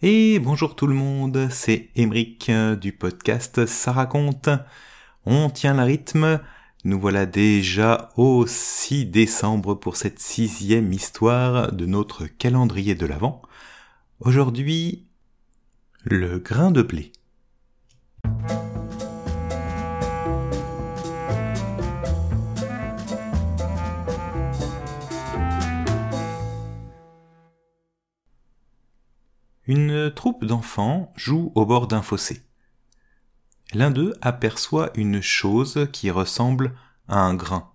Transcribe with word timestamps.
Et 0.00 0.38
bonjour 0.38 0.76
tout 0.76 0.86
le 0.86 0.94
monde, 0.94 1.48
c'est 1.50 1.88
Emeric 1.96 2.52
du 2.80 2.92
podcast 2.92 3.66
Ça 3.66 3.90
raconte. 3.90 4.48
On 5.26 5.50
tient 5.50 5.74
le 5.74 5.82
rythme. 5.82 6.40
Nous 6.84 7.00
voilà 7.00 7.26
déjà 7.26 8.10
au 8.16 8.46
6 8.46 9.06
décembre 9.06 9.74
pour 9.74 9.96
cette 9.96 10.20
sixième 10.20 10.92
histoire 10.92 11.72
de 11.72 11.84
notre 11.84 12.26
calendrier 12.26 12.94
de 12.94 13.06
l'Avent. 13.06 13.42
Aujourd'hui, 14.20 15.04
le 16.04 16.38
grain 16.38 16.70
de 16.70 16.82
blé. 16.82 17.10
Une 29.68 30.10
troupe 30.10 30.46
d'enfants 30.46 31.12
joue 31.14 31.52
au 31.54 31.66
bord 31.66 31.88
d'un 31.88 32.00
fossé. 32.00 32.42
L'un 33.74 33.90
d'eux 33.90 34.14
aperçoit 34.22 34.90
une 34.94 35.20
chose 35.20 35.88
qui 35.92 36.10
ressemble 36.10 36.74
à 37.06 37.20
un 37.20 37.34
grain, 37.34 37.70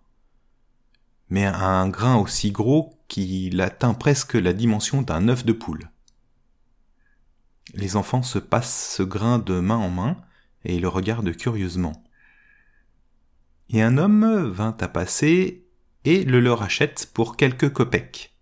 mais 1.30 1.45
à 1.45 1.68
un 1.68 1.88
grain 1.88 2.16
aussi 2.16 2.52
gros 2.52 2.99
qu'il 3.08 3.62
atteint 3.62 3.94
presque 3.94 4.34
la 4.34 4.54
dimension 4.54 5.04
d'un 5.04 5.27
œuf 5.27 5.45
de 5.45 5.54
poule. 5.54 5.91
Les 7.76 7.96
enfants 7.96 8.23
se 8.23 8.40
passent 8.40 8.96
ce 8.96 9.04
grain 9.04 9.38
de 9.38 9.60
main 9.60 9.77
en 9.77 9.91
main 9.91 10.18
et 10.66 10.80
le 10.80 10.88
regardent 10.88 11.35
curieusement. 11.35 12.04
Et 13.70 13.84
un 13.84 13.99
homme 13.99 14.49
vint 14.49 14.76
à 14.80 14.88
passer 14.88 15.68
et 16.05 16.23
le 16.23 16.40
leur 16.40 16.63
achète 16.63 17.12
pour 17.13 17.38
quelques 17.38 17.71
copecs. 17.71 18.35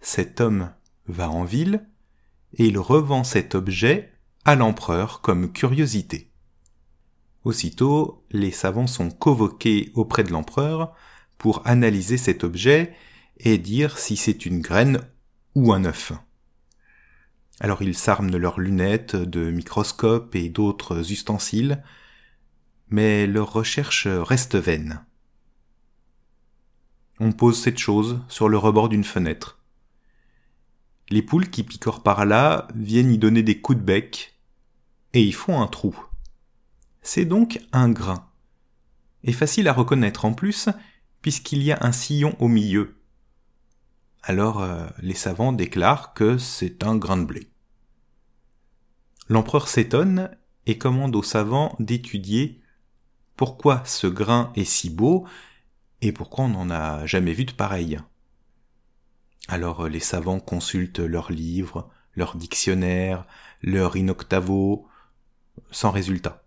Cet 0.00 0.40
homme 0.40 0.72
va 1.08 1.28
en 1.28 1.42
ville 1.42 1.87
et 2.54 2.66
il 2.66 2.78
revend 2.78 3.24
cet 3.24 3.54
objet 3.54 4.12
à 4.44 4.54
l'empereur 4.54 5.20
comme 5.20 5.52
curiosité. 5.52 6.30
Aussitôt, 7.44 8.24
les 8.30 8.50
savants 8.50 8.86
sont 8.86 9.10
convoqués 9.10 9.92
auprès 9.94 10.24
de 10.24 10.32
l'empereur 10.32 10.94
pour 11.38 11.66
analyser 11.66 12.16
cet 12.18 12.44
objet 12.44 12.94
et 13.38 13.58
dire 13.58 13.98
si 13.98 14.16
c'est 14.16 14.46
une 14.46 14.60
graine 14.60 15.00
ou 15.54 15.72
un 15.72 15.84
œuf. 15.84 16.12
Alors 17.60 17.82
ils 17.82 17.96
s'arment 17.96 18.30
de 18.30 18.36
leurs 18.36 18.60
lunettes, 18.60 19.16
de 19.16 19.50
microscopes 19.50 20.34
et 20.34 20.48
d'autres 20.48 21.10
ustensiles, 21.10 21.82
mais 22.88 23.26
leurs 23.26 23.52
recherches 23.52 24.06
restent 24.06 24.56
vaines. 24.56 25.04
On 27.20 27.32
pose 27.32 27.60
cette 27.60 27.78
chose 27.78 28.20
sur 28.28 28.48
le 28.48 28.58
rebord 28.58 28.88
d'une 28.88 29.04
fenêtre. 29.04 29.57
Les 31.10 31.22
poules 31.22 31.50
qui 31.50 31.62
picorent 31.62 32.02
par 32.02 32.26
là 32.26 32.68
viennent 32.74 33.12
y 33.12 33.18
donner 33.18 33.42
des 33.42 33.60
coups 33.60 33.78
de 33.78 33.84
bec, 33.84 34.38
et 35.14 35.22
y 35.22 35.32
font 35.32 35.60
un 35.60 35.66
trou. 35.66 35.98
C'est 37.02 37.24
donc 37.24 37.60
un 37.72 37.88
grain. 37.88 38.28
Et 39.24 39.32
facile 39.32 39.68
à 39.68 39.72
reconnaître 39.72 40.24
en 40.24 40.34
plus, 40.34 40.68
puisqu'il 41.22 41.62
y 41.62 41.72
a 41.72 41.78
un 41.80 41.92
sillon 41.92 42.36
au 42.38 42.48
milieu. 42.48 43.00
Alors 44.22 44.60
euh, 44.60 44.86
les 45.00 45.14
savants 45.14 45.52
déclarent 45.52 46.12
que 46.12 46.38
c'est 46.38 46.84
un 46.84 46.96
grain 46.96 47.16
de 47.16 47.24
blé. 47.24 47.48
L'empereur 49.28 49.68
s'étonne 49.68 50.30
et 50.66 50.78
commande 50.78 51.16
aux 51.16 51.22
savants 51.22 51.74
d'étudier 51.78 52.60
pourquoi 53.36 53.82
ce 53.84 54.06
grain 54.06 54.52
est 54.56 54.64
si 54.64 54.90
beau 54.90 55.26
et 56.02 56.12
pourquoi 56.12 56.44
on 56.44 56.48
n'en 56.48 56.70
a 56.70 57.06
jamais 57.06 57.32
vu 57.32 57.44
de 57.44 57.52
pareil. 57.52 57.98
Alors 59.48 59.86
euh, 59.86 59.88
les 59.88 60.00
savants 60.00 60.40
consultent 60.40 61.00
leurs 61.00 61.32
livres, 61.32 61.90
leurs 62.14 62.36
dictionnaires, 62.36 63.26
leurs 63.62 63.96
inoctavo, 63.96 64.86
sans 65.70 65.90
résultat. 65.90 66.44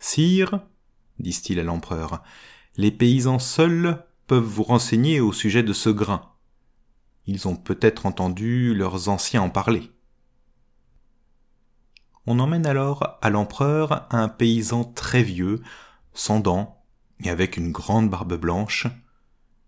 Sire, 0.00 0.60
disent-ils 1.18 1.60
à 1.60 1.62
l'empereur, 1.62 2.22
les 2.76 2.90
paysans 2.90 3.38
seuls 3.38 4.04
peuvent 4.26 4.42
vous 4.42 4.62
renseigner 4.62 5.20
au 5.20 5.32
sujet 5.32 5.62
de 5.62 5.72
ce 5.72 5.90
grain. 5.90 6.32
Ils 7.26 7.46
ont 7.46 7.56
peut-être 7.56 8.06
entendu 8.06 8.74
leurs 8.74 9.08
anciens 9.08 9.42
en 9.42 9.50
parler. 9.50 9.90
On 12.26 12.38
emmène 12.38 12.66
alors 12.66 13.18
à 13.22 13.30
l'empereur 13.30 14.06
un 14.10 14.28
paysan 14.28 14.84
très 14.84 15.22
vieux, 15.22 15.60
sans 16.12 16.40
dents, 16.40 16.82
et 17.22 17.30
avec 17.30 17.56
une 17.56 17.72
grande 17.72 18.08
barbe 18.08 18.34
blanche, 18.34 18.86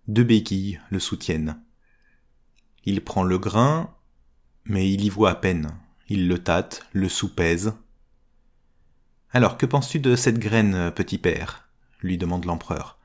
deux 0.08 0.24
béquilles 0.24 0.80
le 0.90 0.98
soutiennent. 0.98 1.62
Il 2.84 3.02
prend 3.02 3.22
le 3.22 3.38
grain, 3.38 3.94
mais 4.64 4.90
il 4.90 5.04
y 5.04 5.08
voit 5.08 5.30
à 5.30 5.34
peine. 5.34 5.70
Il 6.08 6.28
le 6.28 6.38
tâte, 6.38 6.86
le 6.92 7.08
soupèse. 7.08 7.74
Alors, 9.30 9.56
que 9.56 9.66
penses-tu 9.66 10.00
de 10.00 10.16
cette 10.16 10.38
graine, 10.38 10.92
petit 10.94 11.18
père? 11.18 11.68
lui 12.00 12.18
demande 12.18 12.44
l'empereur. 12.44 12.98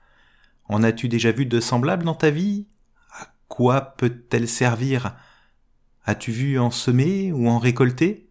En 0.65 0.83
as-tu 0.83 1.07
déjà 1.07 1.31
vu 1.31 1.45
de 1.45 1.59
semblables 1.59 2.03
dans 2.03 2.15
ta 2.15 2.31
vie? 2.31 2.67
À 3.11 3.27
quoi 3.47 3.81
peut-elle 3.81 4.47
servir? 4.47 5.15
As-tu 6.03 6.31
vu 6.31 6.59
en 6.59 6.71
semer 6.71 7.31
ou 7.31 7.47
en 7.47 7.59
récolter? 7.59 8.29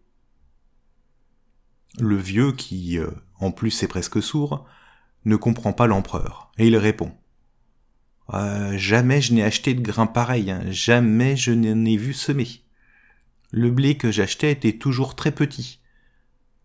Le 1.99 2.17
vieux, 2.17 2.51
qui 2.51 2.99
euh, 2.99 3.09
en 3.39 3.51
plus 3.51 3.81
est 3.81 3.87
presque 3.87 4.21
sourd, 4.21 4.65
ne 5.25 5.35
comprend 5.35 5.73
pas 5.73 5.87
l'empereur, 5.87 6.51
et 6.57 6.67
il 6.67 6.77
répond. 6.77 7.15
Euh, 8.33 8.77
jamais 8.77 9.21
je 9.21 9.33
n'ai 9.33 9.43
acheté 9.43 9.73
de 9.73 9.81
grains 9.81 10.07
pareils, 10.07 10.51
hein. 10.51 10.61
jamais 10.69 11.37
je 11.37 11.51
n'en 11.51 11.85
ai 11.85 11.97
vu 11.97 12.13
semer. 12.13 12.63
Le 13.51 13.71
blé 13.71 13.95
que 13.95 14.11
j'achetais 14.11 14.51
était 14.51 14.77
toujours 14.77 15.15
très 15.15 15.31
petit. 15.31 15.79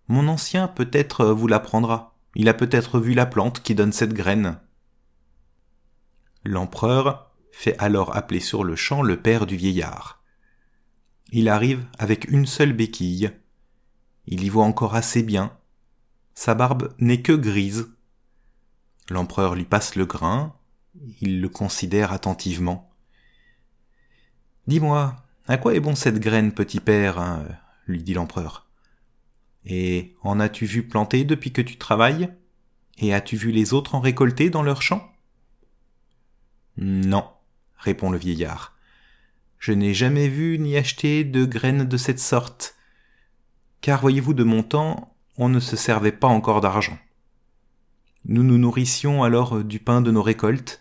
Mon 0.08 0.26
ancien 0.28 0.66
peut-être 0.66 1.20
euh, 1.20 1.32
vous 1.32 1.46
l'apprendra. 1.46 2.16
Il 2.34 2.48
a 2.48 2.54
peut-être 2.54 2.98
vu 2.98 3.14
la 3.14 3.26
plante 3.26 3.62
qui 3.62 3.74
donne 3.74 3.92
cette 3.92 4.14
graine. 4.14 4.58
L'empereur 6.44 7.30
fait 7.52 7.78
alors 7.78 8.16
appeler 8.16 8.40
sur 8.40 8.64
le 8.64 8.74
champ 8.74 9.02
le 9.02 9.20
père 9.20 9.46
du 9.46 9.56
vieillard. 9.56 10.22
Il 11.30 11.48
arrive 11.48 11.84
avec 11.98 12.28
une 12.30 12.46
seule 12.46 12.72
béquille. 12.72 13.30
Il 14.26 14.42
y 14.42 14.48
voit 14.48 14.64
encore 14.64 14.94
assez 14.94 15.22
bien. 15.22 15.56
Sa 16.34 16.54
barbe 16.54 16.94
n'est 16.98 17.22
que 17.22 17.32
grise. 17.32 17.92
L'empereur 19.08 19.54
lui 19.54 19.64
passe 19.64 19.94
le 19.94 20.06
grain, 20.06 20.54
il 21.20 21.40
le 21.40 21.48
considère 21.48 22.12
attentivement. 22.12 22.90
Dis-moi, 24.66 25.16
à 25.48 25.56
quoi 25.56 25.74
est 25.74 25.80
bon 25.80 25.94
cette 25.94 26.20
graine, 26.20 26.52
petit 26.52 26.80
père 26.80 27.18
hein, 27.18 27.44
lui 27.86 28.02
dit 28.02 28.14
l'empereur. 28.14 28.66
Et 29.64 30.14
en 30.22 30.40
as-tu 30.40 30.66
vu 30.66 30.82
planter 30.82 31.24
depuis 31.24 31.52
que 31.52 31.62
tu 31.62 31.76
travailles? 31.76 32.28
Et 32.98 33.14
as-tu 33.14 33.36
vu 33.36 33.52
les 33.52 33.72
autres 33.72 33.94
en 33.94 34.00
récolter 34.00 34.50
dans 34.50 34.62
leurs 34.62 34.82
champs 34.82 35.12
Non, 36.76 37.28
répond 37.76 38.10
le 38.10 38.18
vieillard. 38.18 38.76
Je 39.58 39.72
n'ai 39.72 39.94
jamais 39.94 40.28
vu 40.28 40.58
ni 40.58 40.76
acheté 40.76 41.24
de 41.24 41.44
graines 41.44 41.84
de 41.84 41.96
cette 41.96 42.18
sorte. 42.18 42.74
Car 43.80 44.00
voyez-vous, 44.00 44.34
de 44.34 44.44
mon 44.44 44.62
temps, 44.62 45.16
on 45.36 45.48
ne 45.48 45.60
se 45.60 45.76
servait 45.76 46.12
pas 46.12 46.28
encore 46.28 46.60
d'argent. 46.60 46.98
Nous 48.24 48.42
nous 48.42 48.58
nourrissions 48.58 49.22
alors 49.22 49.64
du 49.64 49.78
pain 49.78 50.00
de 50.00 50.10
nos 50.10 50.22
récoltes, 50.22 50.80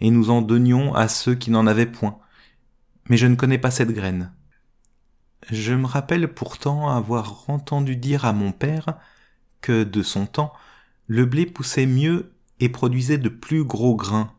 et 0.00 0.10
nous 0.10 0.30
en 0.30 0.42
donnions 0.42 0.94
à 0.94 1.08
ceux 1.08 1.34
qui 1.34 1.50
n'en 1.50 1.66
avaient 1.66 1.86
point. 1.86 2.18
Mais 3.08 3.16
je 3.16 3.26
ne 3.26 3.34
connais 3.34 3.58
pas 3.58 3.70
cette 3.70 3.92
graine. 3.92 4.32
Je 5.50 5.72
me 5.74 5.86
rappelle 5.86 6.32
pourtant 6.32 6.88
avoir 6.88 7.48
entendu 7.48 7.96
dire 7.96 8.24
à 8.24 8.32
mon 8.32 8.52
père 8.52 8.98
que, 9.60 9.84
de 9.84 10.02
son 10.02 10.26
temps, 10.26 10.52
le 11.06 11.24
blé 11.24 11.46
poussait 11.46 11.86
mieux 11.86 12.32
et 12.60 12.68
produisait 12.68 13.18
de 13.18 13.28
plus 13.28 13.64
gros 13.64 13.96
grains. 13.96 14.34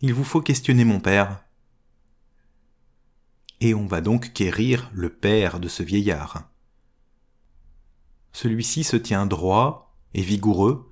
Il 0.00 0.12
vous 0.12 0.24
faut 0.24 0.42
questionner 0.42 0.84
mon 0.84 1.00
père. 1.00 1.44
Et 3.60 3.74
on 3.74 3.86
va 3.86 4.00
donc 4.00 4.32
quérir 4.32 4.90
le 4.92 5.08
père 5.08 5.60
de 5.60 5.68
ce 5.68 5.82
vieillard. 5.82 6.50
Celui-ci 8.32 8.82
se 8.82 8.96
tient 8.96 9.26
droit, 9.26 9.94
et 10.14 10.22
vigoureux, 10.22 10.90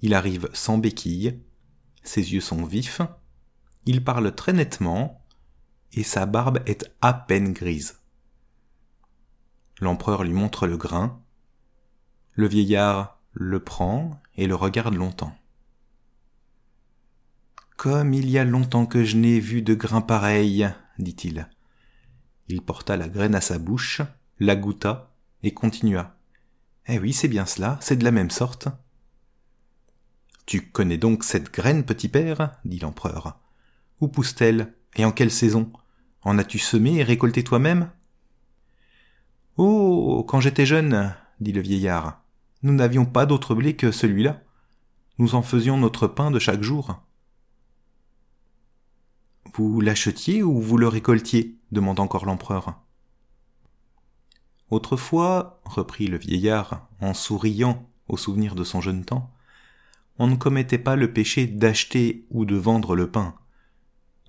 il 0.00 0.14
arrive 0.14 0.48
sans 0.52 0.78
béquille, 0.78 1.40
ses 2.02 2.32
yeux 2.32 2.40
sont 2.40 2.64
vifs, 2.64 3.00
il 3.86 4.04
parle 4.04 4.34
très 4.34 4.52
nettement, 4.52 5.24
et 5.92 6.02
sa 6.02 6.26
barbe 6.26 6.60
est 6.66 6.90
à 7.00 7.12
peine 7.12 7.52
grise. 7.52 7.98
L'empereur 9.80 10.24
lui 10.24 10.32
montre 10.32 10.66
le 10.66 10.76
grain, 10.76 11.22
le 12.34 12.46
vieillard 12.46 13.18
le 13.32 13.60
prend 13.60 14.20
et 14.36 14.46
le 14.46 14.54
regarde 14.54 14.94
longtemps. 14.94 15.36
Comme 17.76 18.12
il 18.12 18.28
y 18.28 18.38
a 18.38 18.44
longtemps 18.44 18.86
que 18.86 19.04
je 19.04 19.16
n'ai 19.16 19.38
vu 19.38 19.62
de 19.62 19.74
grain 19.74 20.00
pareil, 20.00 20.68
dit-il. 20.98 21.48
Il 22.48 22.62
porta 22.62 22.96
la 22.96 23.08
graine 23.08 23.34
à 23.34 23.40
sa 23.40 23.58
bouche, 23.58 24.02
la 24.40 24.56
goûta 24.56 25.14
et 25.42 25.54
continua. 25.54 26.16
Eh 26.86 26.98
oui, 26.98 27.12
c'est 27.12 27.28
bien 27.28 27.46
cela, 27.46 27.78
c'est 27.80 27.96
de 27.96 28.04
la 28.04 28.10
même 28.10 28.30
sorte. 28.30 28.68
Tu 30.48 30.62
connais 30.62 30.96
donc 30.96 31.24
cette 31.24 31.52
graine, 31.52 31.84
petit 31.84 32.08
père? 32.08 32.58
dit 32.64 32.78
l'empereur. 32.78 33.38
Où 34.00 34.08
pousse-t-elle? 34.08 34.72
Et 34.96 35.04
en 35.04 35.12
quelle 35.12 35.30
saison? 35.30 35.70
En 36.22 36.38
as-tu 36.38 36.58
semé 36.58 36.96
et 36.96 37.02
récolté 37.02 37.44
toi-même 37.44 37.90
Oh. 39.58 40.24
Quand 40.26 40.40
j'étais 40.40 40.64
jeune, 40.64 41.14
dit 41.38 41.52
le 41.52 41.60
vieillard, 41.60 42.22
nous 42.62 42.72
n'avions 42.72 43.04
pas 43.04 43.26
d'autre 43.26 43.54
blé 43.54 43.76
que 43.76 43.92
celui-là. 43.92 44.40
Nous 45.18 45.34
en 45.34 45.42
faisions 45.42 45.76
notre 45.76 46.06
pain 46.06 46.30
de 46.30 46.38
chaque 46.38 46.62
jour. 46.62 46.98
Vous 49.52 49.82
l'achetiez 49.82 50.42
ou 50.42 50.62
vous 50.62 50.78
le 50.78 50.88
récoltiez? 50.88 51.58
demande 51.72 52.00
encore 52.00 52.24
l'empereur. 52.24 52.80
Autrefois, 54.70 55.60
reprit 55.66 56.06
le 56.06 56.16
vieillard, 56.16 56.88
en 57.02 57.12
souriant 57.12 57.86
au 58.08 58.16
souvenir 58.16 58.54
de 58.54 58.64
son 58.64 58.80
jeune 58.80 59.04
temps, 59.04 59.30
on 60.18 60.26
ne 60.26 60.36
commettait 60.36 60.78
pas 60.78 60.96
le 60.96 61.12
péché 61.12 61.46
d'acheter 61.46 62.26
ou 62.30 62.44
de 62.44 62.56
vendre 62.56 62.96
le 62.96 63.10
pain. 63.10 63.34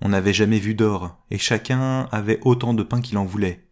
On 0.00 0.08
n'avait 0.08 0.32
jamais 0.32 0.58
vu 0.58 0.74
d'or, 0.74 1.18
et 1.30 1.38
chacun 1.38 2.08
avait 2.12 2.40
autant 2.42 2.74
de 2.74 2.82
pain 2.82 3.00
qu'il 3.00 3.18
en 3.18 3.24
voulait. 3.24 3.66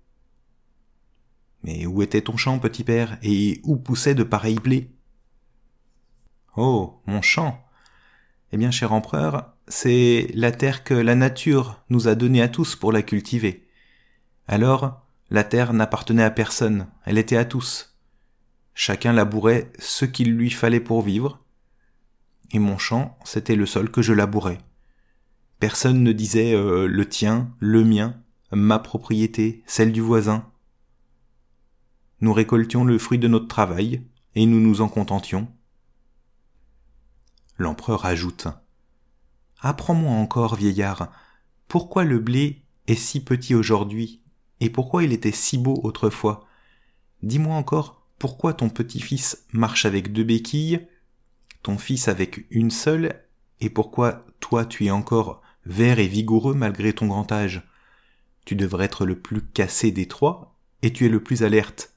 Mais 1.62 1.86
où 1.86 2.02
était 2.02 2.22
ton 2.22 2.36
champ, 2.36 2.58
petit 2.58 2.84
père, 2.84 3.18
et 3.22 3.60
où 3.64 3.76
poussaient 3.76 4.14
de 4.14 4.22
pareils 4.22 4.58
blés? 4.58 4.90
Oh, 6.56 7.00
mon 7.06 7.22
champ. 7.22 7.64
Eh 8.52 8.56
bien, 8.56 8.70
cher 8.70 8.92
empereur, 8.92 9.54
c'est 9.68 10.30
la 10.34 10.52
terre 10.52 10.84
que 10.84 10.94
la 10.94 11.14
nature 11.14 11.82
nous 11.88 12.08
a 12.08 12.14
donnée 12.14 12.42
à 12.42 12.48
tous 12.48 12.76
pour 12.76 12.92
la 12.92 13.02
cultiver. 13.02 13.66
Alors, 14.46 15.06
la 15.30 15.44
terre 15.44 15.72
n'appartenait 15.72 16.24
à 16.24 16.30
personne, 16.30 16.88
elle 17.04 17.18
était 17.18 17.36
à 17.36 17.44
tous. 17.44 17.96
Chacun 18.74 19.12
labourait 19.12 19.72
ce 19.78 20.04
qu'il 20.04 20.34
lui 20.34 20.50
fallait 20.50 20.80
pour 20.80 21.02
vivre, 21.02 21.44
et 22.52 22.58
mon 22.58 22.78
champ, 22.78 23.18
c'était 23.24 23.56
le 23.56 23.66
sol 23.66 23.90
que 23.90 24.02
je 24.02 24.12
labourais. 24.12 24.58
Personne 25.60 26.02
ne 26.02 26.12
disait 26.12 26.54
euh, 26.54 26.86
le 26.86 27.08
tien, 27.08 27.54
le 27.58 27.84
mien, 27.84 28.20
ma 28.52 28.78
propriété, 28.78 29.62
celle 29.66 29.92
du 29.92 30.00
voisin. 30.00 30.50
Nous 32.20 32.32
récoltions 32.32 32.84
le 32.84 32.98
fruit 32.98 33.18
de 33.18 33.28
notre 33.28 33.48
travail, 33.48 34.02
et 34.34 34.46
nous 34.46 34.60
nous 34.60 34.80
en 34.80 34.88
contentions. 34.88 35.48
L'empereur 37.56 38.06
ajoute. 38.06 38.46
Apprends-moi 39.60 40.12
encore, 40.12 40.54
vieillard, 40.54 41.10
pourquoi 41.66 42.04
le 42.04 42.18
blé 42.18 42.62
est 42.86 42.94
si 42.94 43.22
petit 43.22 43.54
aujourd'hui, 43.54 44.22
et 44.60 44.70
pourquoi 44.70 45.02
il 45.04 45.12
était 45.12 45.32
si 45.32 45.58
beau 45.58 45.80
autrefois? 45.82 46.46
Dis-moi 47.22 47.54
encore 47.54 47.98
pourquoi 48.18 48.52
ton 48.52 48.68
petit-fils 48.68 49.46
marche 49.52 49.84
avec 49.84 50.12
deux 50.12 50.24
béquilles, 50.24 50.88
ton 51.62 51.78
fils 51.78 52.08
avec 52.08 52.46
une 52.50 52.70
seule, 52.70 53.24
et 53.60 53.70
pourquoi 53.70 54.26
toi 54.40 54.64
tu 54.64 54.86
es 54.86 54.90
encore 54.90 55.42
vert 55.66 55.98
et 55.98 56.08
vigoureux 56.08 56.54
malgré 56.54 56.92
ton 56.92 57.06
grand 57.06 57.30
âge? 57.32 57.62
Tu 58.44 58.56
devrais 58.56 58.86
être 58.86 59.04
le 59.04 59.18
plus 59.18 59.42
cassé 59.42 59.90
des 59.90 60.08
trois, 60.08 60.58
et 60.82 60.92
tu 60.92 61.06
es 61.06 61.08
le 61.08 61.22
plus 61.22 61.42
alerte. 61.42 61.94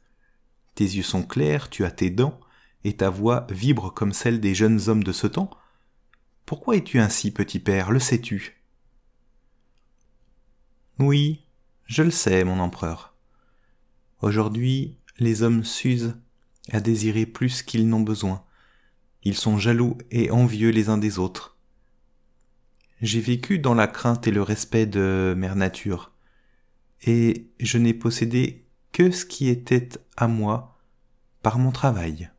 Tes 0.76 0.86
yeux 0.86 1.04
sont 1.04 1.24
clairs, 1.24 1.70
tu 1.70 1.86
as 1.86 1.92
tes 1.92 2.10
dents, 2.10 2.40
et 2.84 2.98
ta 2.98 3.10
voix 3.10 3.46
vibre 3.50 3.94
comme 3.94 4.14
celle 4.14 4.40
des 4.40 4.56
jeunes 4.56 4.90
hommes 4.90 5.04
de 5.04 5.12
ce 5.12 5.28
temps, 5.28 5.52
pourquoi 6.46 6.76
es-tu 6.76 7.00
ainsi, 7.00 7.32
petit 7.32 7.60
père, 7.60 7.92
le 7.92 8.00
sais-tu? 8.00 8.62
Oui, 11.00 11.46
je 11.86 12.04
le 12.04 12.12
sais, 12.12 12.44
mon 12.44 12.60
empereur. 12.60 13.16
Aujourd'hui, 14.22 14.98
les 15.18 15.44
hommes 15.44 15.64
s'usent 15.64 16.16
à 16.72 16.82
désirer 16.82 17.26
plus 17.26 17.64
qu'ils 17.64 17.88
n'ont 17.88 18.02
besoin. 18.02 18.44
Ils 19.24 19.36
sont 19.36 19.58
jaloux 19.58 19.98
et 20.10 20.32
envieux 20.32 20.70
les 20.70 20.90
uns 20.90 20.98
des 20.98 21.20
autres. 21.20 21.58
J'ai 23.02 23.22
vécu 23.22 23.60
dans 23.60 23.74
la 23.74 23.88
crainte 23.88 24.28
et 24.28 24.32
le 24.32 24.42
respect 24.42 24.86
de 24.86 25.34
Mère 25.38 25.56
Nature, 25.56 26.12
et 27.04 27.48
je 27.60 27.78
n'ai 27.78 27.94
possédé 27.94 28.66
que 28.92 29.12
ce 29.12 29.26
qui 29.26 29.50
était 29.50 29.90
à 30.18 30.28
moi 30.28 30.78
par 31.42 31.58
mon 31.58 31.72
travail. 31.72 32.30